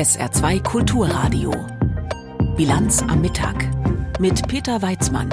[0.00, 1.50] SR2 Kulturradio.
[2.56, 3.68] Bilanz am Mittag.
[4.18, 5.28] Mit Peter Weizmann.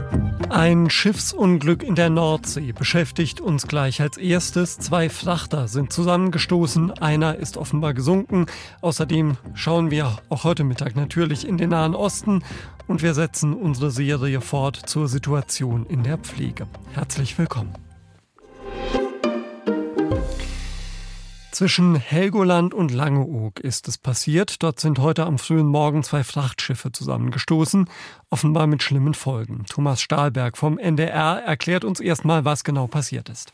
[0.50, 4.78] Ein Schiffsunglück in der Nordsee beschäftigt uns gleich als erstes.
[4.78, 8.48] Zwei Frachter sind zusammengestoßen, einer ist offenbar gesunken.
[8.82, 12.44] Außerdem schauen wir auch heute Mittag natürlich in den Nahen Osten
[12.88, 16.68] und wir setzen unsere Serie fort zur Situation in der Pflege.
[16.92, 17.87] Herzlich willkommen.
[21.58, 24.62] Zwischen Helgoland und Langeoog ist es passiert.
[24.62, 27.90] Dort sind heute am frühen Morgen zwei Frachtschiffe zusammengestoßen,
[28.30, 29.66] offenbar mit schlimmen Folgen.
[29.68, 33.54] Thomas Stahlberg vom NDR erklärt uns erstmal, was genau passiert ist.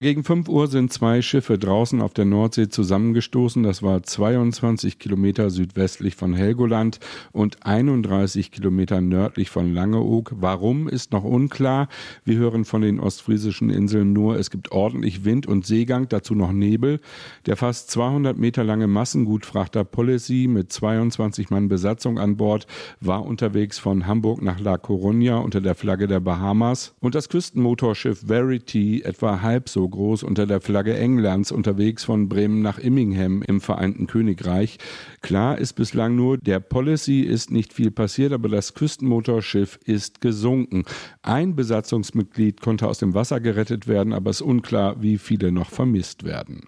[0.00, 3.64] Gegen 5 Uhr sind zwei Schiffe draußen auf der Nordsee zusammengestoßen.
[3.64, 7.00] Das war 22 Kilometer südwestlich von Helgoland
[7.32, 10.34] und 31 Kilometer nördlich von Langeoog.
[10.36, 11.88] Warum ist noch unklar.
[12.24, 16.52] Wir hören von den ostfriesischen Inseln nur, es gibt ordentlich Wind und Seegang, dazu noch
[16.52, 17.00] Nebel.
[17.46, 22.68] Der fast 200 Meter lange Massengutfrachter Policy mit 22 Mann Besatzung an Bord
[23.00, 28.28] war unterwegs von Hamburg nach La Coruña unter der Flagge der Bahamas und das Küstenmotorschiff
[28.28, 33.60] Verity etwa halb so groß unter der Flagge Englands unterwegs von Bremen nach Immingham im
[33.60, 34.78] Vereinten Königreich.
[35.20, 40.84] Klar ist bislang nur, der Policy ist nicht viel passiert, aber das Küstenmotorschiff ist gesunken.
[41.22, 45.70] Ein Besatzungsmitglied konnte aus dem Wasser gerettet werden, aber es ist unklar, wie viele noch
[45.70, 46.62] vermisst werden.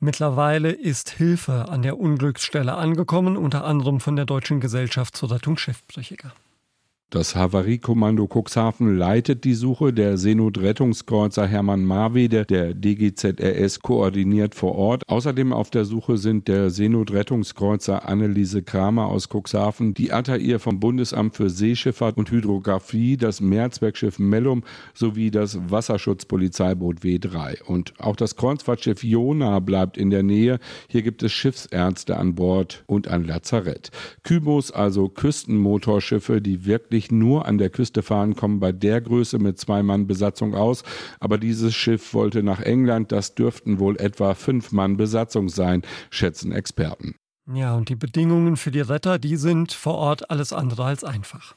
[0.00, 5.56] Mittlerweile ist Hilfe an der Unglücksstelle angekommen, unter anderem von der Deutschen Gesellschaft zur Rettung
[5.56, 6.32] Schiffbrüchiger.
[7.12, 9.92] Das Havariekommando Cuxhaven leitet die Suche.
[9.92, 15.06] Der Seenotrettungskreuzer Hermann Marwede der DGZRS koordiniert vor Ort.
[15.10, 21.36] Außerdem auf der Suche sind der Seenotrettungskreuzer Anneliese Kramer aus Cuxhaven, die Atair vom Bundesamt
[21.36, 24.62] für Seeschifffahrt und Hydrographie, das Mehrzweckschiff Mellum
[24.94, 27.62] sowie das Wasserschutzpolizeiboot W3.
[27.64, 30.60] Und auch das Kreuzfahrtschiff Jona bleibt in der Nähe.
[30.88, 33.90] Hier gibt es Schiffsärzte an Bord und ein Lazarett.
[34.22, 39.38] Kybos, also Küstenmotorschiffe, die wirklich eigentlich nur an der Küste fahren, kommen bei der Größe
[39.38, 40.84] mit zwei Mann Besatzung aus.
[41.20, 43.12] Aber dieses Schiff wollte nach England.
[43.12, 47.14] Das dürften wohl etwa fünf Mann Besatzung sein, schätzen Experten.
[47.52, 51.56] Ja, und die Bedingungen für die Retter, die sind vor Ort alles andere als einfach.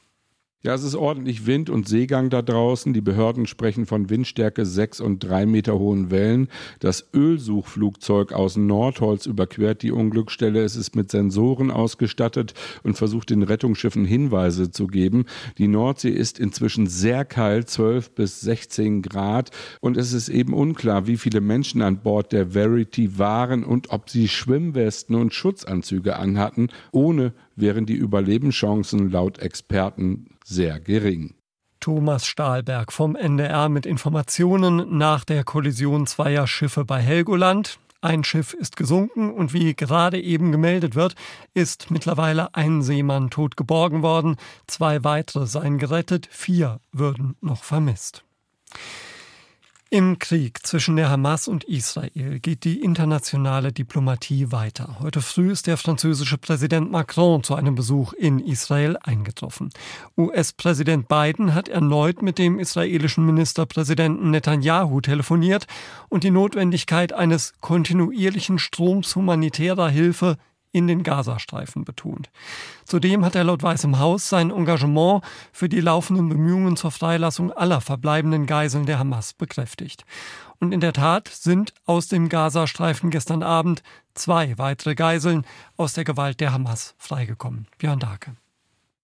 [0.66, 2.92] Ja, es ist ordentlich Wind und Seegang da draußen.
[2.92, 6.48] Die Behörden sprechen von Windstärke 6 und 3 Meter hohen Wellen.
[6.80, 10.64] Das Ölsuchflugzeug aus Nordholz überquert die Unglücksstelle.
[10.64, 15.26] Es ist mit Sensoren ausgestattet und versucht den Rettungsschiffen Hinweise zu geben.
[15.56, 19.52] Die Nordsee ist inzwischen sehr kalt, 12 bis 16 Grad.
[19.80, 24.10] Und es ist eben unklar, wie viele Menschen an Bord der Verity waren und ob
[24.10, 26.70] sie Schwimmwesten und Schutzanzüge anhatten.
[26.90, 31.34] Ohne wären die Überlebenschancen laut Experten sehr gering.
[31.80, 37.78] Thomas Stahlberg vom NDR mit Informationen nach der Kollision zweier Schiffe bei Helgoland.
[38.00, 41.14] Ein Schiff ist gesunken und wie gerade eben gemeldet wird,
[41.54, 48.24] ist mittlerweile ein Seemann tot geborgen worden, zwei weitere seien gerettet, vier würden noch vermisst.
[49.88, 54.96] Im Krieg zwischen der Hamas und Israel geht die internationale Diplomatie weiter.
[54.98, 59.70] Heute früh ist der französische Präsident Macron zu einem Besuch in Israel eingetroffen.
[60.18, 65.68] US-Präsident Biden hat erneut mit dem israelischen Ministerpräsidenten Netanyahu telefoniert
[66.08, 70.36] und die Notwendigkeit eines kontinuierlichen Stroms humanitärer Hilfe
[70.76, 72.28] in den Gazastreifen betont.
[72.84, 77.80] Zudem hat er laut Weißem Haus sein Engagement für die laufenden Bemühungen zur Freilassung aller
[77.80, 80.04] verbleibenden Geiseln der Hamas bekräftigt.
[80.60, 83.82] Und in der Tat sind aus dem Gazastreifen gestern Abend
[84.14, 85.46] zwei weitere Geiseln
[85.78, 87.66] aus der Gewalt der Hamas freigekommen.
[87.78, 88.36] Björn Darke.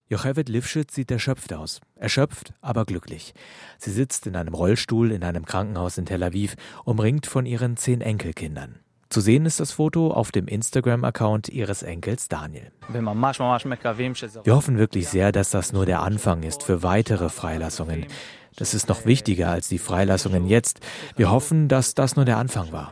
[0.09, 1.81] Jochevet Lifschitz sieht erschöpft aus.
[1.95, 3.33] Erschöpft, aber glücklich.
[3.79, 8.01] Sie sitzt in einem Rollstuhl in einem Krankenhaus in Tel Aviv, umringt von ihren zehn
[8.01, 8.82] Enkelkindern.
[9.13, 12.71] Zu sehen ist das Foto auf dem Instagram-Account ihres Enkels Daniel.
[12.87, 18.07] Wir hoffen wirklich sehr, dass das nur der Anfang ist für weitere Freilassungen.
[18.55, 20.79] Das ist noch wichtiger als die Freilassungen jetzt.
[21.15, 22.91] Wir hoffen, dass das nur der Anfang war.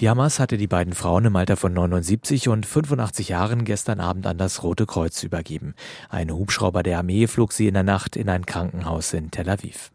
[0.00, 4.26] Die Hamas hatte die beiden Frauen im Alter von 79 und 85 Jahren gestern Abend
[4.26, 5.74] an das Rote Kreuz übergeben.
[6.08, 9.90] Ein Hubschrauber der Armee flog sie in der Nacht in ein Krankenhaus in Tel Aviv.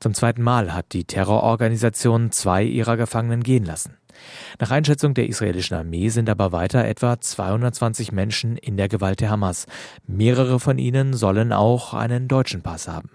[0.00, 3.96] Zum zweiten Mal hat die Terrororganisation zwei ihrer Gefangenen gehen lassen.
[4.58, 9.30] Nach Einschätzung der israelischen Armee sind aber weiter etwa 220 Menschen in der Gewalt der
[9.30, 9.66] Hamas.
[10.06, 13.10] Mehrere von ihnen sollen auch einen deutschen Pass haben.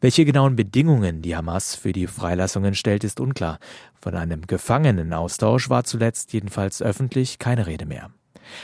[0.00, 3.58] Welche genauen Bedingungen die Hamas für die Freilassungen stellt, ist unklar.
[4.00, 8.10] Von einem Gefangenenaustausch war zuletzt jedenfalls öffentlich keine Rede mehr.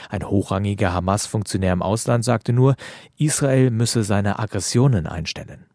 [0.09, 2.75] Ein hochrangiger Hamas-Funktionär im Ausland sagte nur,
[3.17, 5.65] Israel müsse seine Aggressionen einstellen.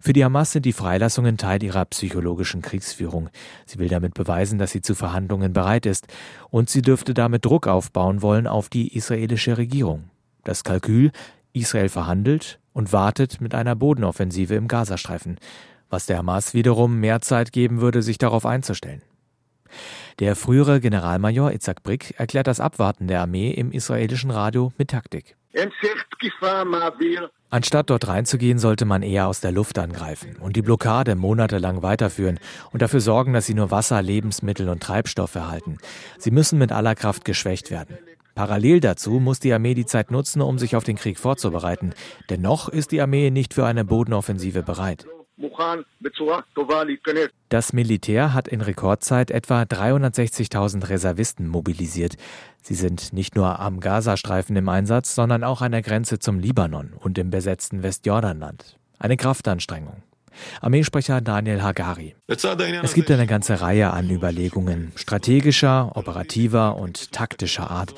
[0.00, 3.28] Für die Hamas sind die Freilassungen Teil ihrer psychologischen Kriegsführung.
[3.66, 6.06] Sie will damit beweisen, dass sie zu Verhandlungen bereit ist.
[6.50, 10.10] Und sie dürfte damit Druck aufbauen wollen auf die israelische Regierung.
[10.44, 11.10] Das Kalkül,
[11.52, 15.38] Israel verhandelt und wartet mit einer Bodenoffensive im Gazastreifen,
[15.88, 19.02] was der Hamas wiederum mehr Zeit geben würde, sich darauf einzustellen.
[20.18, 25.36] Der frühere Generalmajor Itzhak Brick erklärt das Abwarten der Armee im israelischen Radio mit Taktik.
[27.48, 32.38] Anstatt dort reinzugehen, sollte man eher aus der Luft angreifen und die Blockade monatelang weiterführen
[32.72, 35.78] und dafür sorgen, dass sie nur Wasser, Lebensmittel und Treibstoff erhalten.
[36.18, 37.96] Sie müssen mit aller Kraft geschwächt werden.
[38.34, 41.94] Parallel dazu muss die Armee die Zeit nutzen, um sich auf den Krieg vorzubereiten.
[42.28, 45.06] Dennoch ist die Armee nicht für eine Bodenoffensive bereit.
[47.48, 52.16] Das Militär hat in Rekordzeit etwa 360.000 Reservisten mobilisiert.
[52.62, 56.94] Sie sind nicht nur am Gazastreifen im Einsatz, sondern auch an der Grenze zum Libanon
[56.98, 58.78] und im besetzten Westjordanland.
[58.98, 60.02] Eine Kraftanstrengung.
[60.60, 62.14] Armeesprecher Daniel Hagari.
[62.26, 67.94] Es gibt eine ganze Reihe an Überlegungen, strategischer, operativer und taktischer Art.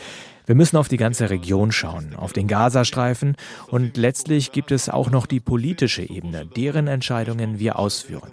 [0.49, 3.37] Wir müssen auf die ganze Region schauen, auf den Gazastreifen
[3.67, 8.31] und letztlich gibt es auch noch die politische Ebene, deren Entscheidungen wir ausführen.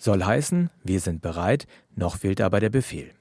[0.00, 3.12] Soll heißen, wir sind bereit, noch fehlt aber der Befehl.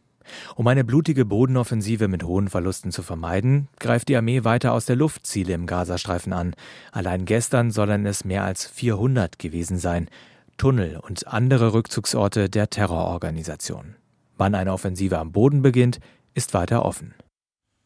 [0.56, 4.96] Um eine blutige Bodenoffensive mit hohen Verlusten zu vermeiden, greift die Armee weiter aus der
[4.96, 6.56] Luft Ziele im Gazastreifen an.
[6.92, 10.10] Allein gestern sollen es mehr als 400 gewesen sein.
[10.58, 13.94] Tunnel und andere Rückzugsorte der Terrororganisation.
[14.38, 16.00] Wann eine Offensive am Boden beginnt,
[16.34, 17.14] ist weiter offen.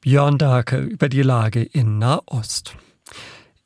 [0.02, 2.78] Björn Dake über die Lage in Nahost.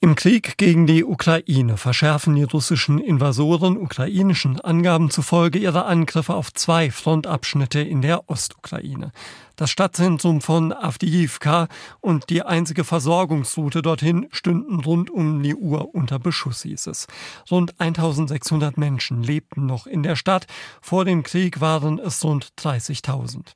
[0.04, 6.52] Im Krieg gegen die Ukraine verschärfen die russischen Invasoren ukrainischen Angaben zufolge ihre Angriffe auf
[6.52, 9.12] zwei Frontabschnitte in der Ostukraine.
[9.58, 11.68] Das Stadtzentrum von Avdiivka
[12.00, 17.06] und die einzige Versorgungsroute dorthin stünden rund um die Uhr unter Beschuss, hieß es.
[17.52, 20.48] Rund 1600 Menschen lebten noch in der Stadt.
[20.82, 23.54] Vor dem Krieg waren es rund 30.000.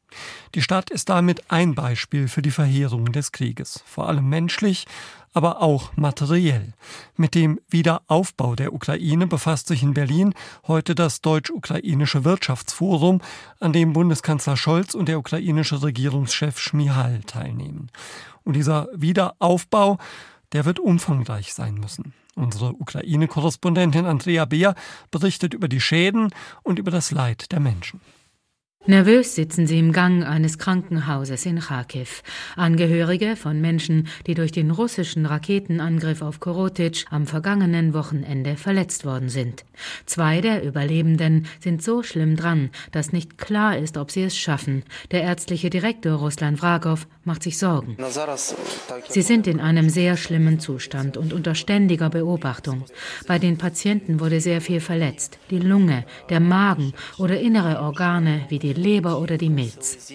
[0.53, 4.86] Die Stadt ist damit ein Beispiel für die Verheerung des Krieges, vor allem menschlich,
[5.35, 6.73] aber auch materiell.
[7.17, 10.33] Mit dem Wiederaufbau der Ukraine befasst sich in Berlin
[10.65, 13.21] heute das Deutsch-Ukrainische Wirtschaftsforum,
[13.59, 17.91] an dem Bundeskanzler Scholz und der ukrainische Regierungschef Schmihal teilnehmen.
[18.45, 19.97] Und dieser Wiederaufbau,
[20.53, 22.13] der wird umfangreich sein müssen.
[22.35, 24.73] Unsere Ukraine-Korrespondentin Andrea Beer
[25.11, 26.31] berichtet über die Schäden
[26.63, 27.99] und über das Leid der Menschen.
[28.87, 32.21] Nervös sitzen sie im Gang eines Krankenhauses in Kharkiv.
[32.55, 39.29] Angehörige von Menschen, die durch den russischen Raketenangriff auf Korotic am vergangenen Wochenende verletzt worden
[39.29, 39.65] sind.
[40.05, 44.83] Zwei der Überlebenden sind so schlimm dran, dass nicht klar ist, ob sie es schaffen.
[45.09, 47.98] Der ärztliche Direktor Ruslan Vragov macht sich Sorgen.
[49.10, 52.86] Sie sind in einem sehr schlimmen Zustand und unter ständiger Beobachtung.
[53.27, 55.39] Bei den Patienten wurde sehr viel verletzt.
[55.50, 60.13] Die Lunge, der Magen oder innere Organe wie die Leber oder die Milz.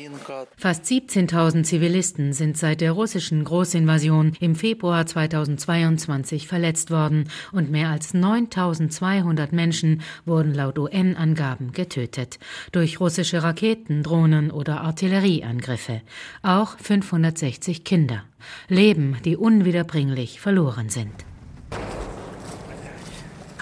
[0.57, 7.89] Fast 17.000 Zivilisten sind seit der russischen Großinvasion im Februar 2022 verletzt worden und mehr
[7.89, 12.39] als 9.200 Menschen wurden laut UN-Angaben getötet
[12.73, 16.03] durch russische Raketen, Drohnen oder Artillerieangriffe.
[16.43, 18.25] Auch 560 Kinder.
[18.69, 21.30] Leben, die unwiederbringlich verloren sind.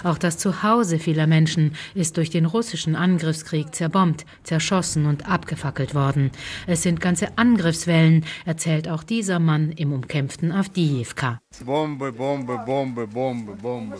[0.03, 6.31] Auch das Zuhause vieler Menschen ist durch den russischen Angriffskrieg zerbombt, zerschossen und abgefackelt worden.
[6.67, 11.39] Es sind ganze Angriffswellen, erzählt auch dieser Mann im umkämpften Avdiivka.
[11.65, 13.97] Bombe, Bombe, Bombe, Bombe, Bombe.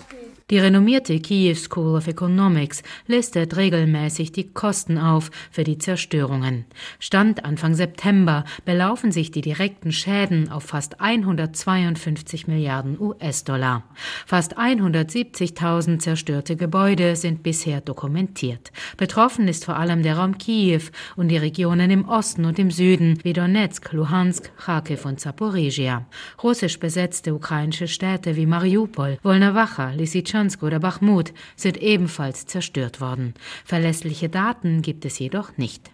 [0.50, 6.66] Die renommierte Kiew School of Economics listet regelmäßig die Kosten auf für die Zerstörungen.
[7.00, 13.84] Stand Anfang September belaufen sich die direkten Schäden auf fast 152 Milliarden US-Dollar.
[14.26, 18.74] Fast 170.000 zerstörte Gebäude sind bisher dokumentiert.
[18.98, 20.82] Betroffen ist vor allem der Raum Kiew
[21.16, 26.06] und die Regionen im Osten und im Süden wie Donetsk, Luhansk, Kharkiv und Zaporizhia.
[26.44, 33.34] Russisch besetzte ukrainische Städte wie Mariupol, Wolnowacha, Lysychansk oder Bachmut sind ebenfalls zerstört worden.
[33.64, 35.90] Verlässliche Daten gibt es jedoch nicht.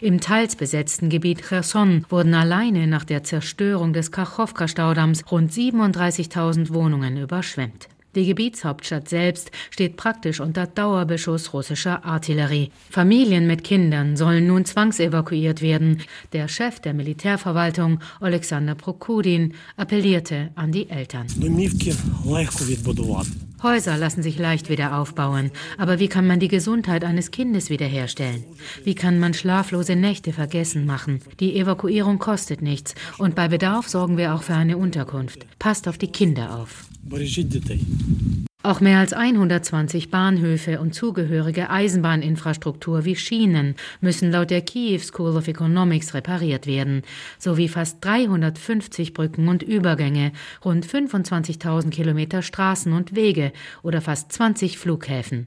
[0.00, 7.16] Im teils besetzten Gebiet Cherson wurden alleine nach der Zerstörung des Kachowka-Staudamms rund 37.000 Wohnungen
[7.16, 7.88] überschwemmt.
[8.14, 12.70] Die Gebietshauptstadt selbst steht praktisch unter Dauerbeschuss russischer Artillerie.
[12.90, 16.00] Familien mit Kindern sollen nun zwangsevakuiert werden.
[16.32, 21.26] Der Chef der Militärverwaltung, Alexander Prokudin, appellierte an die Eltern.
[23.62, 28.44] Häuser lassen sich leicht wieder aufbauen, aber wie kann man die Gesundheit eines Kindes wiederherstellen?
[28.84, 31.20] Wie kann man schlaflose Nächte vergessen machen?
[31.40, 35.46] Die Evakuierung kostet nichts und bei Bedarf sorgen wir auch für eine Unterkunft.
[35.58, 36.86] Passt auf die Kinder auf.
[38.64, 45.36] Auch mehr als 120 Bahnhöfe und zugehörige Eisenbahninfrastruktur wie Schienen müssen laut der Kiew School
[45.36, 47.02] of Economics repariert werden,
[47.38, 50.32] sowie fast 350 Brücken und Übergänge,
[50.64, 53.52] rund 25.000 Kilometer Straßen und Wege
[53.84, 55.46] oder fast 20 Flughäfen.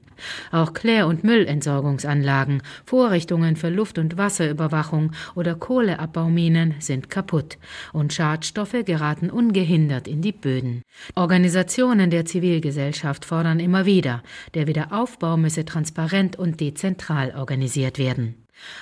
[0.50, 7.58] Auch Klär- und Müllentsorgungsanlagen, Vorrichtungen für Luft- und Wasserüberwachung oder Kohleabbauminen sind kaputt
[7.92, 10.80] und Schadstoffe geraten ungehindert in die Böden.
[11.14, 14.22] Organisationen der Zivilgesellschaft Gesellschaft fordern immer wieder,
[14.54, 18.36] der Wiederaufbau müsse transparent und dezentral organisiert werden.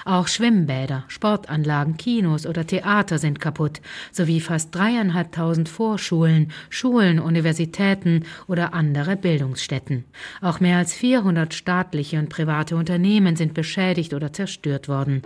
[0.05, 3.81] Auch Schwimmbäder, Sportanlagen, Kinos oder Theater sind kaputt,
[4.13, 10.05] sowie fast dreieinhalbtausend Vorschulen, Schulen, Universitäten oder andere Bildungsstätten.
[10.43, 15.23] Auch mehr als 400 staatliche und private Unternehmen sind beschädigt oder zerstört worden.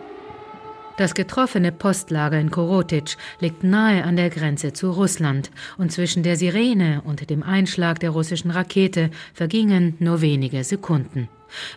[0.97, 6.37] Das getroffene Postlager in Korotic liegt nahe an der Grenze zu Russland und zwischen der
[6.37, 11.29] Sirene und dem Einschlag der russischen Rakete vergingen nur wenige Sekunden.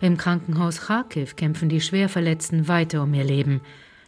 [0.02, 3.62] Im Krankenhaus Kharkiv kämpfen die Schwerverletzten weiter um ihr Leben.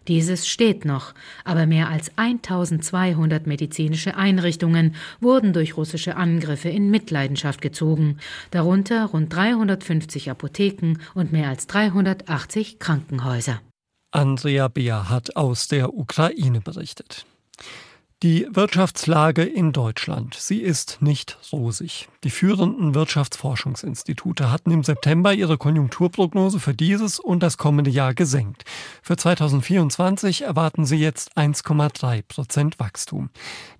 [0.08, 7.62] Dieses steht noch, aber mehr als 1200 medizinische Einrichtungen wurden durch russische Angriffe in Mitleidenschaft
[7.62, 8.18] gezogen,
[8.52, 13.60] darunter rund 350 Apotheken und mehr als 380 Krankenhäuser.
[14.12, 17.26] Andrea Beer hat aus der Ukraine berichtet.
[18.22, 22.10] Die Wirtschaftslage in Deutschland, sie ist nicht rosig.
[22.26, 28.66] Die führenden Wirtschaftsforschungsinstitute hatten im September ihre Konjunkturprognose für dieses und das kommende Jahr gesenkt.
[29.02, 33.30] Für 2024 erwarten sie jetzt 1,3 Prozent Wachstum.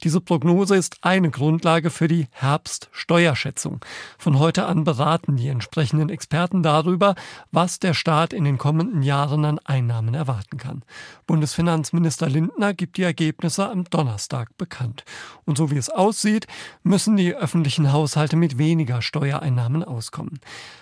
[0.06, 3.84] Diese Prognose ist eine Grundlage für die Herbststeuerschätzung.
[4.18, 7.16] Von heute an beraten die entsprechenden Experten darüber,
[7.52, 10.84] was der Staat in den kommenden Jahren an Einnahmen erwarten kann.
[11.28, 15.04] Bundesfinanzminister Lindner gibt die Ergebnisse am Donnerstag bekannt.
[15.44, 16.48] Und so wie es aussieht,
[16.84, 20.40] müssen die öffentlichen Haushalte mit weniger Steuereinnahmen auskommen.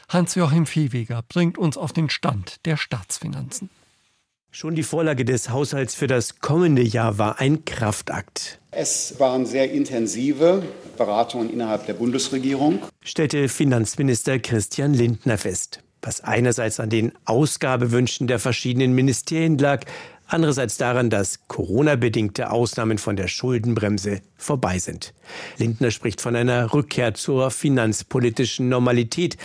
[0.10, 3.70] Hans-Joachim Viehweger bringt uns auf den Stand der Staatsfinanzen.
[4.52, 8.60] Schon die Vorlage des Haushalts für das kommende Jahr war ein Kraftakt.
[8.72, 10.64] Es waren sehr intensive
[10.98, 15.84] Beratungen innerhalb der Bundesregierung, stellte Finanzminister Christian Lindner fest.
[16.02, 19.84] Was einerseits an den Ausgabewünschen der verschiedenen Ministerien lag,
[20.28, 25.14] andererseits daran, dass Corona-bedingte Ausnahmen von der Schuldenbremse vorbei sind.
[25.58, 29.38] Lindner spricht von einer Rückkehr zur finanzpolitischen Normalität,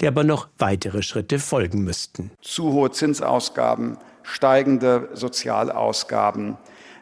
[0.00, 2.30] der aber noch weitere Schritte folgen müssten.
[2.40, 6.56] Zu hohe Zinsausgaben, steigende Sozialausgaben,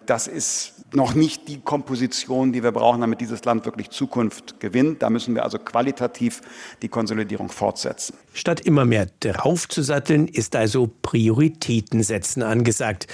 [0.07, 5.02] das ist noch nicht die Komposition, die wir brauchen, damit dieses Land wirklich Zukunft gewinnt.
[5.02, 6.40] Da müssen wir also qualitativ
[6.83, 8.14] die Konsolidierung fortsetzen.
[8.33, 13.07] Statt immer mehr draufzusatteln, ist also Prioritäten setzen angesagt.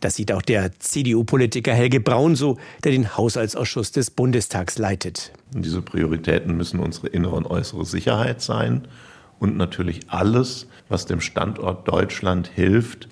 [0.00, 5.30] Das sieht auch der CDU-Politiker Helge Braun so, der den Haushaltsausschuss des Bundestags leitet.
[5.54, 8.88] Und diese Prioritäten müssen unsere innere und äußere Sicherheit sein
[9.38, 13.08] und natürlich alles, was dem Standort Deutschland hilft,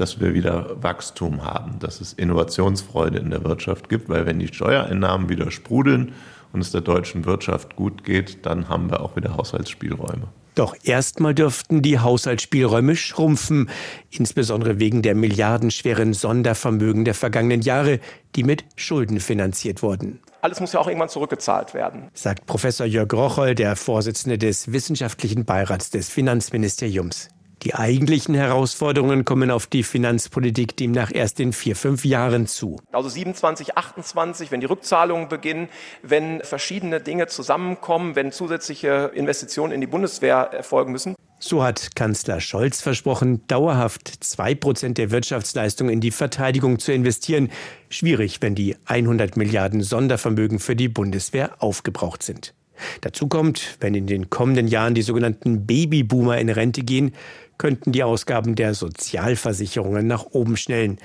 [0.00, 4.48] dass wir wieder Wachstum haben, dass es Innovationsfreude in der Wirtschaft gibt, weil wenn die
[4.48, 6.12] Steuereinnahmen wieder sprudeln
[6.52, 10.28] und es der deutschen Wirtschaft gut geht, dann haben wir auch wieder Haushaltsspielräume.
[10.54, 13.70] Doch erstmal dürften die Haushaltsspielräume schrumpfen,
[14.10, 18.00] insbesondere wegen der milliardenschweren Sondervermögen der vergangenen Jahre,
[18.34, 20.18] die mit Schulden finanziert wurden.
[20.40, 25.44] Alles muss ja auch irgendwann zurückgezahlt werden, sagt Professor Jörg Rocholl, der Vorsitzende des Wissenschaftlichen
[25.44, 27.28] Beirats des Finanzministeriums.
[27.62, 32.76] Die eigentlichen Herausforderungen kommen auf die Finanzpolitik demnach erst in vier, fünf Jahren zu.
[32.92, 35.68] Also 27, 28, wenn die Rückzahlungen beginnen,
[36.02, 41.16] wenn verschiedene Dinge zusammenkommen, wenn zusätzliche Investitionen in die Bundeswehr erfolgen müssen.
[41.40, 47.50] So hat Kanzler Scholz versprochen, dauerhaft zwei Prozent der Wirtschaftsleistung in die Verteidigung zu investieren.
[47.90, 52.54] Schwierig, wenn die 100 Milliarden Sondervermögen für die Bundeswehr aufgebraucht sind.
[53.00, 57.12] Dazu kommt, wenn in den kommenden Jahren die sogenannten Babyboomer in Rente gehen,
[57.58, 60.98] könnten die Ausgaben der Sozialversicherungen nach oben schnellen.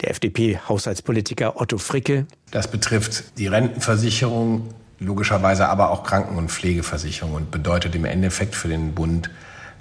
[0.00, 2.26] Der FDP-Haushaltspolitiker Otto Fricke.
[2.50, 4.68] Das betrifft die Rentenversicherung,
[4.98, 9.30] logischerweise aber auch Kranken- und Pflegeversicherung und bedeutet im Endeffekt für den Bund,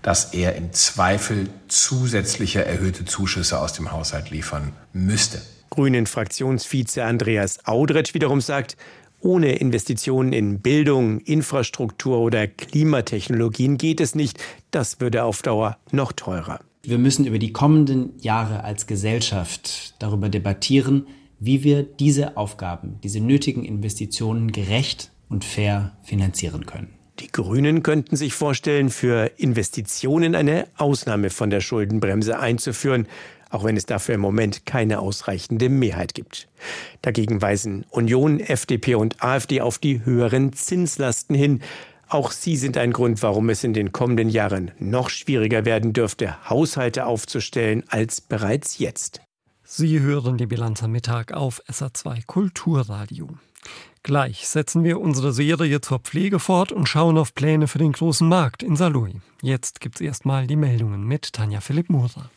[0.02, 5.42] dass er im Zweifel zusätzliche erhöhte Zuschüsse aus dem Haushalt liefern müsste.
[5.72, 8.78] Grünen Fraktionsvize Andreas Audretsch wiederum sagt,
[9.26, 14.40] ohne Investitionen in Bildung, Infrastruktur oder Klimatechnologien geht es nicht.
[14.72, 16.60] Das würde auf Dauer noch teurer.
[16.84, 21.08] Wir müssen über die kommenden Jahre als Gesellschaft darüber debattieren,
[21.40, 26.90] wie wir diese Aufgaben, diese nötigen Investitionen gerecht und fair finanzieren können.
[27.20, 33.08] Die Grünen könnten sich vorstellen, für Investitionen eine Ausnahme von der Schuldenbremse einzuführen
[33.50, 36.48] auch wenn es dafür im Moment keine ausreichende Mehrheit gibt.
[37.02, 41.62] Dagegen weisen Union, FDP und AfD auf die höheren Zinslasten hin.
[42.08, 46.50] Auch sie sind ein Grund, warum es in den kommenden Jahren noch schwieriger werden dürfte,
[46.50, 49.22] Haushalte aufzustellen als bereits jetzt.
[49.64, 53.30] Sie hören die Bilanz am Mittag auf SA2 Kulturradio.
[54.04, 58.30] Gleich setzen wir unsere Serie zur Pflege fort und schauen auf Pläne für den großen
[58.30, 59.16] Markt in Saarlouis.
[59.42, 62.30] Jetzt gibt's erstmal die Meldungen mit Tanja Philipp Moser.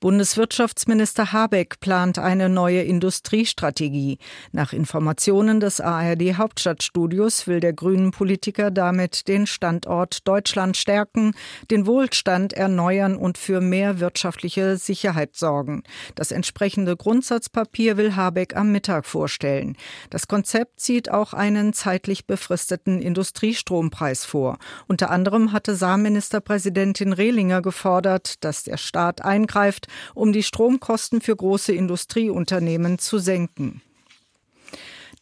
[0.00, 4.16] Bundeswirtschaftsminister Habeck plant eine neue Industriestrategie.
[4.50, 11.34] Nach Informationen des ARD Hauptstadtstudios will der grünen Politiker damit den Standort Deutschland stärken,
[11.70, 15.82] den Wohlstand erneuern und für mehr wirtschaftliche Sicherheit sorgen.
[16.14, 19.76] Das entsprechende Grundsatzpapier will Habeck am Mittag vorstellen.
[20.08, 24.56] Das Konzept sieht auch einen zeitlich befristeten Industriestrompreis vor.
[24.88, 31.72] Unter anderem hatte Saarministerpräsidentin Rehlinger gefordert, dass der Staat eingreift um die Stromkosten für große
[31.72, 33.82] Industrieunternehmen zu senken.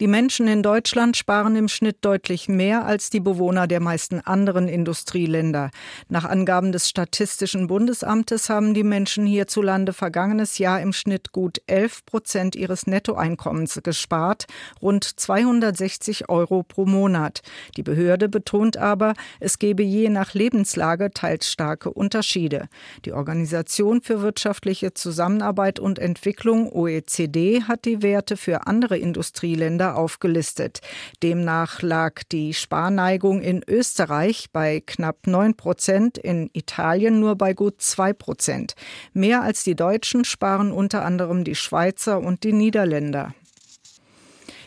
[0.01, 4.69] Die Menschen in Deutschland sparen im Schnitt deutlich mehr als die Bewohner der meisten anderen
[4.69, 5.73] Industrieländer.
[6.09, 12.07] Nach Angaben des Statistischen Bundesamtes haben die Menschen hierzulande vergangenes Jahr im Schnitt gut 11
[12.07, 14.47] Prozent ihres Nettoeinkommens gespart,
[14.81, 17.43] rund 260 Euro pro Monat.
[17.77, 22.69] Die Behörde betont aber, es gebe je nach Lebenslage teils starke Unterschiede.
[23.05, 30.81] Die Organisation für wirtschaftliche Zusammenarbeit und Entwicklung OECD hat die Werte für andere Industrieländer aufgelistet.
[31.23, 37.81] Demnach lag die Sparneigung in Österreich bei knapp 9 Prozent, in Italien nur bei gut
[37.81, 38.75] 2 Prozent.
[39.13, 43.35] Mehr als die Deutschen sparen unter anderem die Schweizer und die Niederländer.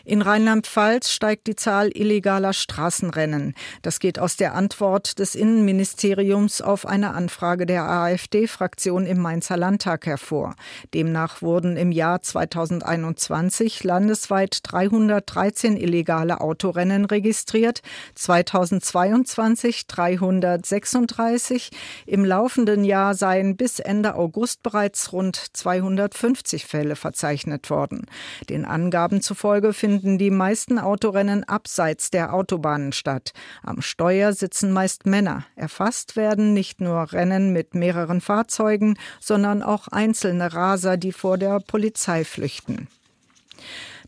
[0.04, 3.54] In Rheinland-Pfalz steigt die Zahl illegaler Straßenrennen.
[3.82, 10.06] Das geht aus der Antwort des Innenministeriums auf eine Anfrage der AfD-Fraktion im Mainzer Landtag
[10.06, 10.56] hervor.
[10.92, 17.80] Demnach wurden im Jahr 2021 landesweit 313 illegale Autorennen registriert,
[18.16, 21.70] 2022 336.
[22.06, 28.06] Im laufenden Jahr seien bis Ende August bereits rund 250 Fälle verzeichnet worden.
[28.48, 33.34] Den Angaben zufolge finden finden die meisten Autorennen abseits der Autobahnen statt.
[33.62, 35.44] Am Steuer sitzen meist Männer.
[35.54, 41.60] Erfasst werden nicht nur Rennen mit mehreren Fahrzeugen, sondern auch einzelne Raser, die vor der
[41.60, 42.88] Polizei flüchten.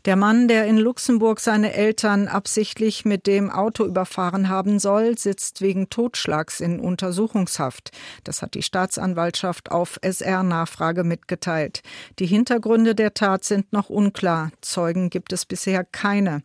[0.05, 5.63] Der Mann, der in Luxemburg seine Eltern absichtlich mit dem Auto überfahren haben soll, sitzt
[5.63, 7.91] wegen Totschlags in Untersuchungshaft.
[8.23, 11.81] Das hat die Staatsanwaltschaft auf SR-Nachfrage mitgeteilt.
[12.19, 14.51] Die Hintergründe der Tat sind noch unklar.
[14.61, 16.43] Zeugen gibt es bisher keine.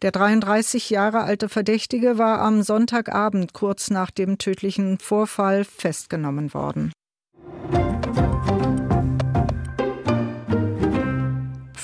[0.00, 6.92] Der 33 Jahre alte Verdächtige war am Sonntagabend kurz nach dem tödlichen Vorfall festgenommen worden.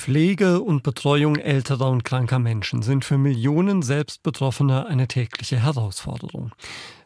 [0.09, 6.53] Pflege und Betreuung älterer und kranker Menschen sind für Millionen Selbstbetroffener eine tägliche Herausforderung.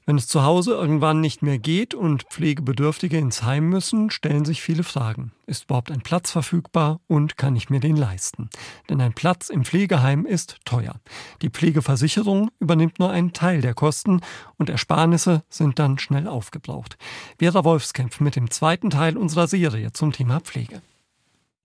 [0.07, 4.63] Wenn es zu Hause irgendwann nicht mehr geht und Pflegebedürftige ins Heim müssen, stellen sich
[4.63, 5.33] viele Fragen.
[5.47, 8.51] Ist überhaupt ein Platz verfügbar und kann ich mir den leisten?
[8.89, 11.01] Denn ein Platz im Pflegeheim ist teuer.
[11.43, 14.21] Die Pflegeversicherung übernimmt nur einen Teil der Kosten
[14.59, 16.97] und Ersparnisse sind dann schnell aufgebraucht.
[17.41, 20.83] Vera Wolfskämpf mit dem zweiten Teil unserer Serie zum Thema Pflege.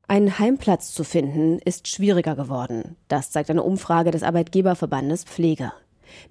[0.09, 2.95] Einen Heimplatz zu finden ist schwieriger geworden.
[3.09, 5.73] Das zeigt eine Umfrage des Arbeitgeberverbandes Pflege.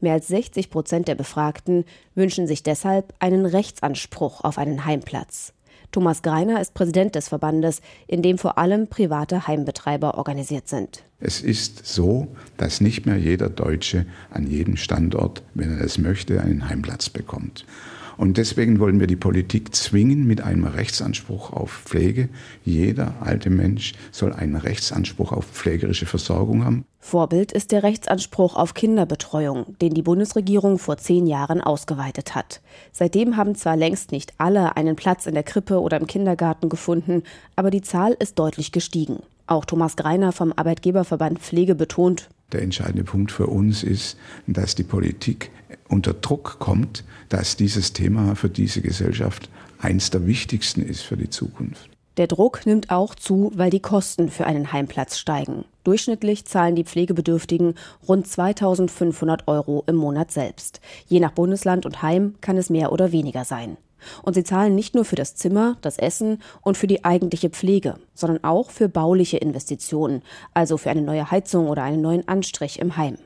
[0.01, 1.85] Mehr als 60 Prozent der Befragten
[2.15, 5.53] wünschen sich deshalb einen Rechtsanspruch auf einen Heimplatz.
[5.93, 11.05] Thomas Greiner ist Präsident des Verbandes, in dem vor allem private Heimbetreiber organisiert sind.
[11.21, 16.41] Es ist so, dass nicht mehr jeder Deutsche an jedem Standort, wenn er es möchte,
[16.41, 17.67] einen Heimplatz bekommt.
[18.17, 22.29] Und deswegen wollen wir die Politik zwingen mit einem Rechtsanspruch auf Pflege.
[22.65, 26.85] Jeder alte Mensch soll einen Rechtsanspruch auf pflegerische Versorgung haben.
[26.99, 32.61] Vorbild ist der Rechtsanspruch auf Kinderbetreuung, den die Bundesregierung vor zehn Jahren ausgeweitet hat.
[32.91, 37.23] Seitdem haben zwar längst nicht alle einen Platz in der Krippe oder im Kindergarten gefunden,
[37.55, 39.21] aber die Zahl ist deutlich gestiegen.
[39.47, 44.85] Auch Thomas Greiner vom Arbeitgeberverband Pflege betont, der entscheidende Punkt für uns ist, dass die
[44.85, 45.51] Politik
[45.89, 51.31] unter Druck kommt, dass dieses Thema für diese Gesellschaft eins der wichtigsten ist für die
[51.31, 51.91] Zukunft.
[52.17, 55.67] Der Druck nimmt auch zu, weil die Kosten für einen Heimplatz steigen.
[55.85, 57.75] Durchschnittlich zahlen die Pflegebedürftigen
[58.09, 60.81] rund 2500 Euro im Monat selbst.
[61.09, 63.77] Je nach Bundesland und Heim kann es mehr oder weniger sein.
[64.23, 67.97] Und sie zahlen nicht nur für das Zimmer, das Essen und für die eigentliche Pflege,
[68.15, 70.23] sondern auch für bauliche Investitionen,
[70.55, 73.19] also für eine neue Heizung oder einen neuen Anstrich im Heim.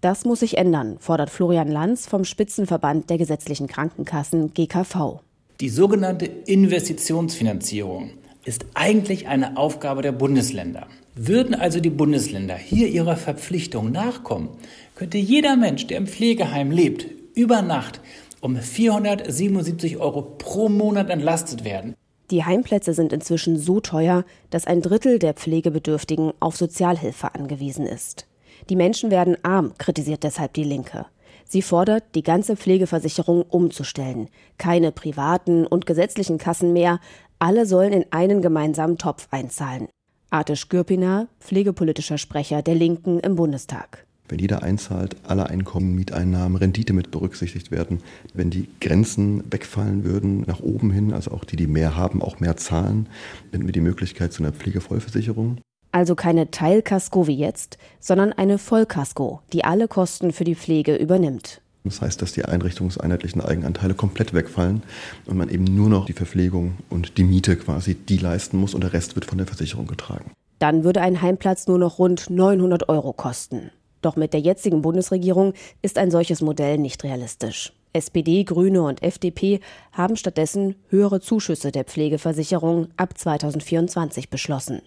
[0.00, 5.20] Das muss sich ändern, fordert Florian Lanz vom Spitzenverband der gesetzlichen Krankenkassen GKV.
[5.60, 8.10] Die sogenannte Investitionsfinanzierung
[8.44, 10.86] ist eigentlich eine Aufgabe der Bundesländer.
[11.14, 14.50] Würden also die Bundesländer hier ihrer Verpflichtung nachkommen,
[14.94, 18.00] könnte jeder Mensch, der im Pflegeheim lebt, über Nacht
[18.40, 21.94] um 477 Euro pro Monat entlastet werden.
[22.30, 28.26] Die Heimplätze sind inzwischen so teuer, dass ein Drittel der Pflegebedürftigen auf Sozialhilfe angewiesen ist.
[28.68, 31.06] Die Menschen werden arm, kritisiert deshalb die Linke.
[31.46, 34.28] Sie fordert, die ganze Pflegeversicherung umzustellen.
[34.58, 37.00] Keine privaten und gesetzlichen Kassen mehr.
[37.38, 39.88] Alle sollen in einen gemeinsamen Topf einzahlen.
[40.28, 44.04] Artisch Gürpiner, pflegepolitischer Sprecher der Linken im Bundestag.
[44.28, 48.02] Wenn jeder einzahlt, alle Einkommen, Mieteinnahmen, Rendite mit berücksichtigt werden,
[48.34, 52.38] wenn die Grenzen wegfallen würden nach oben hin, also auch die, die mehr haben, auch
[52.40, 53.08] mehr zahlen,
[53.52, 55.62] hätten wir die Möglichkeit zu einer Pflegevollversicherung.
[55.90, 61.60] Also keine Teilkasko wie jetzt, sondern eine Vollkasko, die alle Kosten für die Pflege übernimmt.
[61.84, 64.82] Das heißt, dass die einrichtungseinheitlichen Eigenanteile komplett wegfallen
[65.26, 68.82] und man eben nur noch die Verpflegung und die Miete quasi die leisten muss und
[68.82, 70.32] der Rest wird von der Versicherung getragen.
[70.58, 73.70] Dann würde ein Heimplatz nur noch rund 900 Euro kosten.
[74.02, 77.72] Doch mit der jetzigen Bundesregierung ist ein solches Modell nicht realistisch.
[77.92, 79.60] SPD, Grüne und FDP
[79.92, 84.82] haben stattdessen höhere Zuschüsse der Pflegeversicherung ab 2024 beschlossen.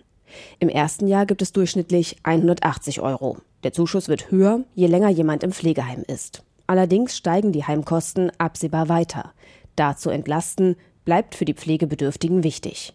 [0.59, 3.37] Im ersten Jahr gibt es durchschnittlich 180 Euro.
[3.63, 6.43] Der Zuschuss wird höher, je länger jemand im Pflegeheim ist.
[6.67, 9.33] Allerdings steigen die Heimkosten absehbar weiter.
[9.75, 12.93] Dazu entlasten bleibt für die Pflegebedürftigen wichtig.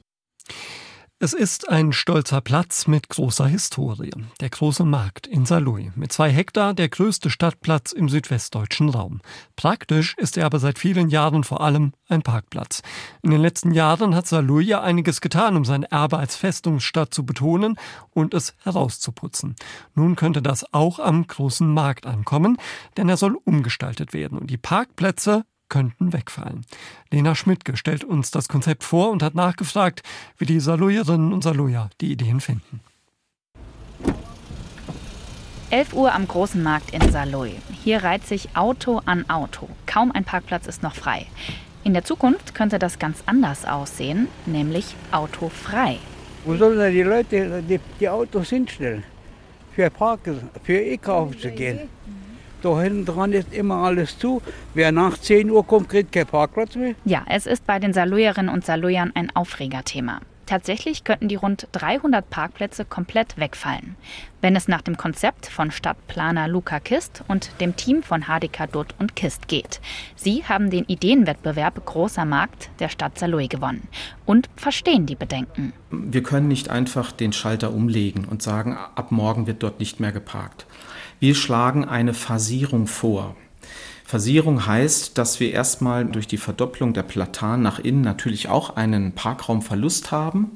[1.18, 4.10] Es ist ein stolzer Platz mit großer Historie.
[4.40, 5.90] Der große Markt in Saarlouis.
[5.96, 9.22] Mit zwei Hektar der größte Stadtplatz im südwestdeutschen Raum.
[9.56, 12.82] Praktisch ist er aber seit vielen Jahren vor allem ein Parkplatz.
[13.22, 17.24] In den letzten Jahren hat Saarlouis ja einiges getan, um sein Erbe als Festungsstadt zu
[17.24, 17.78] betonen
[18.10, 19.56] und es herauszuputzen.
[19.94, 22.58] Nun könnte das auch am großen Markt ankommen,
[22.98, 26.64] denn er soll umgestaltet werden und die Parkplätze könnten wegfallen.
[27.10, 30.02] Lena Schmidtke stellt uns das Konzept vor und hat nachgefragt,
[30.38, 32.80] wie die Salujerinnen und Saluja die Ideen finden.
[35.70, 37.52] 11 Uhr am großen Markt in Saloy.
[37.82, 39.68] Hier reiht sich Auto an Auto.
[39.86, 41.26] Kaum ein Parkplatz ist noch frei.
[41.82, 45.98] In der Zukunft könnte das ganz anders aussehen, nämlich autofrei.
[46.44, 49.02] Wo sollen denn die Leute die, die Autos hinstellen?
[49.74, 51.88] Für Parken, für E-Kaufen zu gehen.
[52.62, 54.42] Da hinten dran ist immer alles zu.
[54.74, 56.94] Wer nach 10 Uhr kommt, kriegt keinen Parkplatz mehr.
[57.04, 60.20] Ja, es ist bei den Salujerinnen und Salujern ein Aufregerthema.
[60.46, 63.96] Tatsächlich könnten die rund 300 Parkplätze komplett wegfallen,
[64.40, 68.94] wenn es nach dem Konzept von Stadtplaner Luca Kist und dem Team von HDK Dutt
[69.00, 69.80] und Kist geht.
[70.14, 73.88] Sie haben den Ideenwettbewerb Großer Markt der Stadt Saarlouis gewonnen
[74.24, 75.72] und verstehen die Bedenken.
[75.90, 80.12] Wir können nicht einfach den Schalter umlegen und sagen, ab morgen wird dort nicht mehr
[80.12, 80.66] geparkt.
[81.18, 83.36] Wir schlagen eine Phasierung vor.
[84.04, 89.12] Phasierung heißt, dass wir erstmal durch die Verdopplung der Platanen nach innen natürlich auch einen
[89.12, 90.52] Parkraumverlust haben.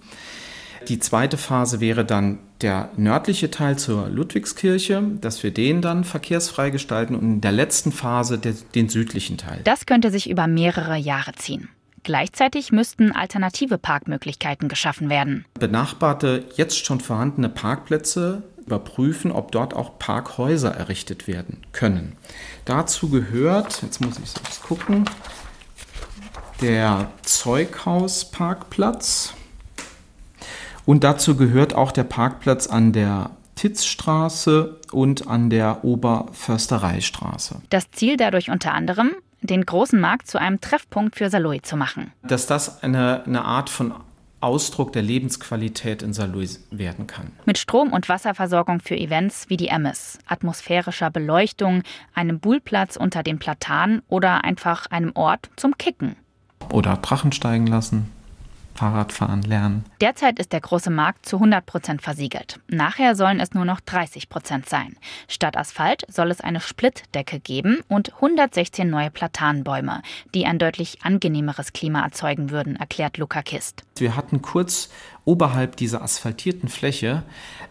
[0.89, 6.71] Die zweite Phase wäre dann der nördliche Teil zur Ludwigskirche, dass wir den dann verkehrsfrei
[6.71, 9.61] gestalten und in der letzten Phase den südlichen Teil.
[9.65, 11.69] Das könnte sich über mehrere Jahre ziehen.
[12.03, 15.45] Gleichzeitig müssten alternative Parkmöglichkeiten geschaffen werden.
[15.59, 22.17] Benachbarte, jetzt schon vorhandene Parkplätze überprüfen, ob dort auch Parkhäuser errichtet werden können.
[22.65, 25.05] Dazu gehört, jetzt muss ich selbst gucken,
[26.61, 29.35] der Zeughausparkplatz
[30.85, 37.61] und dazu gehört auch der Parkplatz an der Titzstraße und an der Oberförstereistraße.
[37.71, 42.13] Das Ziel dadurch unter anderem, den großen Markt zu einem Treffpunkt für Saloy zu machen.
[42.23, 43.95] Dass das eine, eine Art von
[44.41, 47.33] Ausdruck der Lebensqualität in Saarlouis werden kann.
[47.45, 51.83] Mit Strom- und Wasserversorgung für Events wie die Emmes, atmosphärischer Beleuchtung,
[52.15, 56.17] einem Buhlplatz unter den Platanen oder einfach einem Ort zum Kicken.
[56.73, 58.11] Oder Drachen steigen lassen.
[58.81, 59.85] Fahrradfahren lernen.
[60.01, 62.59] Derzeit ist der große Markt zu 100 Prozent versiegelt.
[62.67, 64.97] Nachher sollen es nur noch 30 Prozent sein.
[65.29, 70.01] Statt Asphalt soll es eine Splittdecke geben und 116 neue Platanenbäume,
[70.35, 73.83] die ein deutlich angenehmeres Klima erzeugen würden, erklärt Luca Kist.
[73.99, 74.89] Wir hatten kurz
[75.31, 77.23] oberhalb dieser asphaltierten Fläche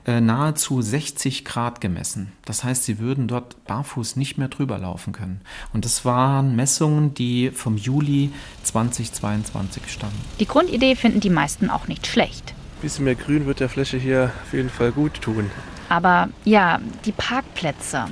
[0.08, 2.32] äh, nahezu 60 Grad gemessen.
[2.46, 5.42] Das heißt, sie würden dort barfuß nicht mehr drüber laufen können.
[5.74, 8.32] Und das waren Messungen, die vom Juli
[8.64, 10.18] 2022 stammen.
[10.40, 12.54] Die Grundidee finden die meisten auch nicht schlecht.
[12.78, 15.52] Ein bisschen mehr Grün wird der Fläche hier auf jeden Fall gut tun.
[15.90, 18.06] Aber ja, die Parkplätze.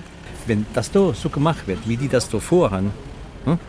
[0.45, 2.91] Wenn das da so gemacht wird, wie die das da vorhaben,
[3.45, 3.59] hm,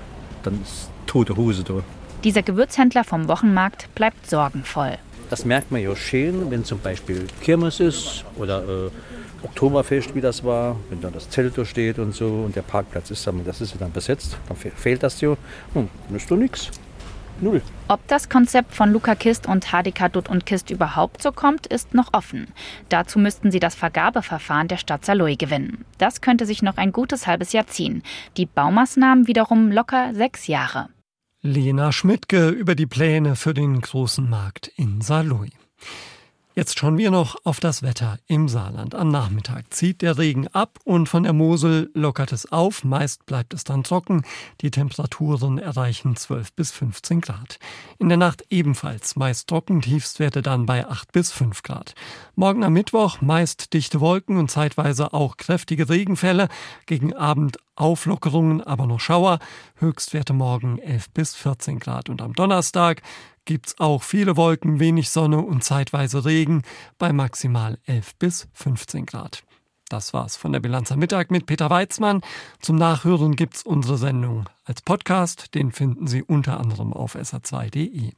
[0.43, 1.83] dann ist tote Hose da.
[2.25, 4.99] Dieser Gewürzhändler vom Wochenmarkt bleibt sorgenvoll.
[5.31, 8.91] Das merkt man ja schön, wenn zum Beispiel Kirmes ist oder äh,
[9.43, 13.11] Oktoberfest, wie das war, wenn dann das Zelt da steht und so und der Parkplatz
[13.11, 15.37] ist dann, das ist dann besetzt, dann fehlt das ja
[15.75, 16.71] dann ist doch nichts.
[17.41, 17.63] Null.
[17.87, 21.95] Ob das Konzept von Luca Kist und HDK Dutt und Kist überhaupt so kommt, ist
[21.95, 22.49] noch offen.
[22.89, 25.85] Dazu müssten sie das Vergabeverfahren der Stadt Saloy gewinnen.
[25.99, 28.03] Das könnte sich noch ein gutes halbes Jahr ziehen.
[28.37, 30.89] Die Baumaßnahmen wiederum locker sechs Jahre.
[31.41, 35.51] Lena Schmidtke über die Pläne für den großen Markt in Saloy.
[36.59, 38.97] Jetzt schauen wir noch auf das Wetter im Saarland.
[38.97, 42.83] Am Nachmittag zieht der Regen ab und von der Mosel lockert es auf.
[42.83, 44.25] Meist bleibt es dann trocken.
[44.61, 47.61] Die Temperaturen erreichen 12 bis 15 Grad.
[48.01, 51.95] In der Nacht ebenfalls meist trocken, Tiefstwerte dann bei 8 bis 5 Grad.
[52.35, 56.49] Morgen am Mittwoch meist dichte Wolken und zeitweise auch kräftige Regenfälle.
[56.87, 59.39] Gegen Abend Auflockerungen, aber noch Schauer.
[59.77, 62.09] Höchstwerte morgen 11 bis 14 Grad.
[62.09, 63.03] Und am Donnerstag
[63.49, 66.65] gibt's auch viele Wolken, wenig Sonne und zeitweise Regen
[66.99, 69.43] bei maximal 11 bis 15 Grad.
[69.89, 72.21] Das war's von der Bilanz am Mittag mit Peter Weizmann.
[72.61, 75.55] Zum Nachhören gibt's unsere Sendung als Podcast.
[75.55, 78.13] Den finden Sie unter anderem auf sr2.de.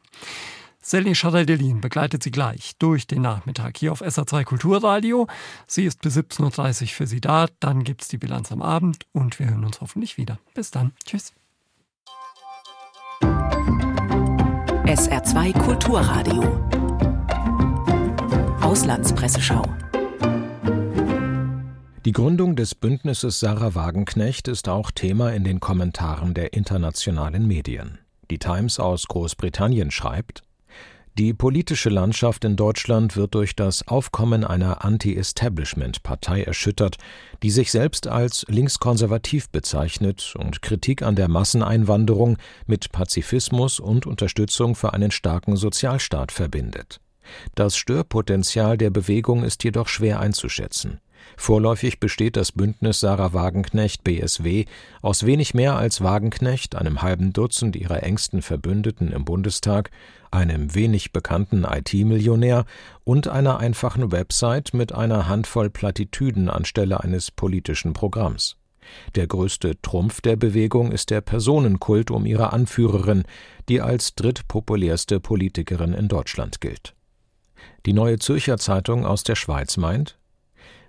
[0.83, 5.29] Sally Charel-Delin begleitet Sie gleich durch den Nachmittag hier auf SR2 Kulturradio.
[5.69, 7.47] Sie ist bis 17.30 Uhr für Sie da.
[7.61, 10.41] Dann gibt's die Bilanz am Abend und wir hören uns hoffentlich wieder.
[10.55, 10.91] Bis dann.
[11.05, 11.33] Tschüss.
[14.91, 16.43] SR2 Kulturradio.
[18.61, 19.63] Auslandspresseschau.
[22.05, 28.01] Die Gründung des Bündnisses Sarah Wagenknecht ist auch Thema in den Kommentaren der internationalen Medien.
[28.33, 30.43] Die Times aus Großbritannien schreibt
[31.21, 36.97] die politische Landschaft in Deutschland wird durch das Aufkommen einer Anti-Establishment-Partei erschüttert,
[37.43, 44.75] die sich selbst als linkskonservativ bezeichnet und Kritik an der Masseneinwanderung mit Pazifismus und Unterstützung
[44.75, 47.03] für einen starken Sozialstaat verbindet.
[47.55, 51.01] Das Störpotenzial der Bewegung ist jedoch schwer einzuschätzen.
[51.37, 54.67] Vorläufig besteht das Bündnis Sarah Wagenknecht BSW
[55.03, 59.91] aus wenig mehr als Wagenknecht, einem halben Dutzend ihrer engsten Verbündeten im Bundestag,
[60.31, 62.65] einem wenig bekannten IT-Millionär
[63.05, 68.57] und einer einfachen Website mit einer Handvoll Plattitüden anstelle eines politischen Programms.
[69.15, 73.25] Der größte Trumpf der Bewegung ist der Personenkult um ihre Anführerin,
[73.69, 76.95] die als drittpopulärste Politikerin in Deutschland gilt.
[77.87, 80.19] Die Neue Zürcher Zeitung aus der Schweiz meint,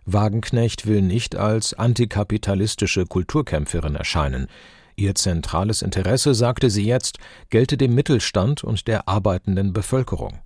[0.05, 4.47] Wagenknecht will nicht als antikapitalistische Kulturkämpferin erscheinen.
[4.95, 7.17] Ihr zentrales Interesse, sagte sie jetzt,
[7.49, 10.39] gelte dem Mittelstand und der arbeitenden Bevölkerung.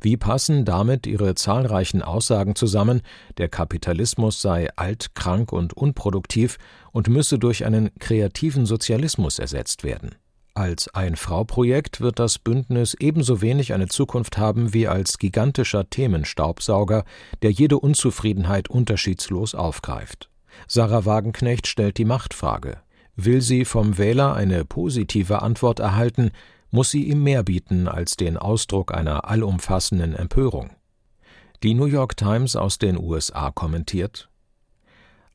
[0.00, 3.02] Wie passen damit ihre zahlreichen Aussagen zusammen,
[3.38, 6.58] der Kapitalismus sei alt, krank und unproduktiv
[6.92, 10.16] und müsse durch einen kreativen Sozialismus ersetzt werden?
[10.60, 17.04] Als Ein-Frau-Projekt wird das Bündnis ebenso wenig eine Zukunft haben wie als gigantischer Themenstaubsauger,
[17.40, 20.28] der jede Unzufriedenheit unterschiedslos aufgreift.
[20.68, 22.76] Sarah Wagenknecht stellt die Machtfrage.
[23.16, 26.30] Will sie vom Wähler eine positive Antwort erhalten,
[26.70, 30.72] muss sie ihm mehr bieten als den Ausdruck einer allumfassenden Empörung.
[31.62, 34.29] Die New York Times aus den USA kommentiert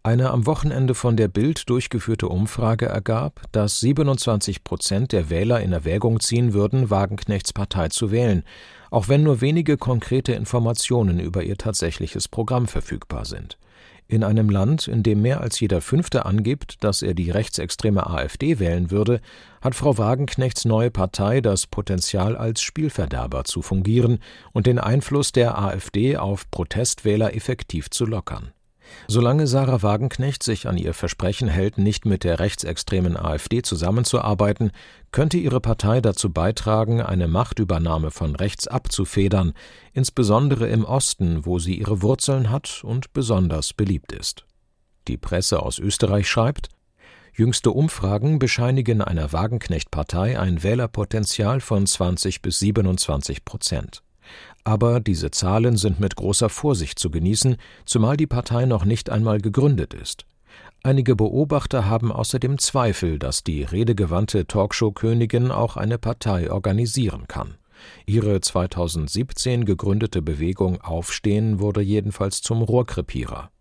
[0.05, 5.73] eine am Wochenende von der Bild durchgeführte Umfrage ergab, dass 27 Prozent der Wähler in
[5.73, 8.43] Erwägung ziehen würden, Wagenknechts Partei zu wählen,
[8.91, 13.57] auch wenn nur wenige konkrete Informationen über ihr tatsächliches Programm verfügbar sind.
[14.07, 18.59] In einem Land, in dem mehr als jeder Fünfte angibt, dass er die rechtsextreme AfD
[18.59, 19.21] wählen würde,
[19.59, 24.19] hat Frau Wagenknechts neue Partei das Potenzial, als Spielverderber zu fungieren
[24.53, 28.51] und den Einfluss der AfD auf Protestwähler effektiv zu lockern.
[29.07, 34.71] Solange Sarah Wagenknecht sich an ihr Versprechen hält, nicht mit der rechtsextremen AfD zusammenzuarbeiten,
[35.11, 39.53] könnte ihre Partei dazu beitragen, eine Machtübernahme von rechts abzufedern,
[39.93, 44.45] insbesondere im Osten, wo sie ihre Wurzeln hat und besonders beliebt ist.
[45.07, 46.69] Die Presse aus Österreich schreibt,
[47.37, 54.04] Jüngste Umfragen bescheinigen einer Wagenknecht-Partei ein Wählerpotenzial von 20 bis 27 Prozent.
[54.65, 59.39] Aber diese Zahlen sind mit großer Vorsicht zu genießen, zumal die Partei noch nicht einmal
[59.39, 60.25] gegründet ist.
[60.83, 67.55] Einige Beobachter haben außerdem Zweifel, dass die redegewandte Talkshow-Königin auch eine Partei organisieren kann.
[68.07, 73.51] Ihre 2017 gegründete Bewegung Aufstehen wurde jedenfalls zum Rohrkrepierer.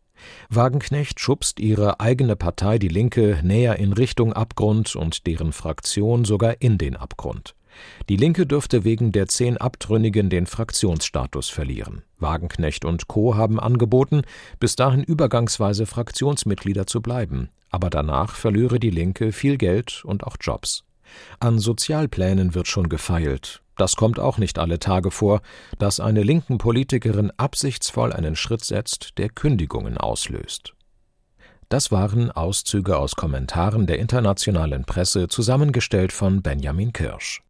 [0.49, 6.63] Wagenknecht schubst ihre eigene Partei Die Linke näher in Richtung Abgrund und deren Fraktion sogar
[6.63, 7.55] in den Abgrund.
[8.09, 12.03] Die Linke dürfte wegen der zehn Abtrünnigen den Fraktionsstatus verlieren.
[12.19, 13.37] Wagenknecht und Co.
[13.37, 14.23] haben angeboten,
[14.61, 20.37] bis dahin übergangsweise Fraktionsmitglieder zu bleiben, aber danach verlöre die Linke viel Geld und auch
[20.41, 20.85] Jobs.
[21.41, 23.63] An Sozialplänen wird schon gefeilt.
[23.77, 25.41] Das kommt auch nicht alle Tage vor,
[25.79, 30.75] dass eine linken Politikerin absichtsvoll einen Schritt setzt, der Kündigungen auslöst.
[31.69, 37.43] Das waren Auszüge aus Kommentaren der internationalen Presse, zusammengestellt von Benjamin Kirsch.